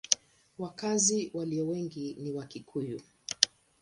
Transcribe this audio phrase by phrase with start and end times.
[0.59, 3.01] Wakazi walio wengi ni Wakikuyu.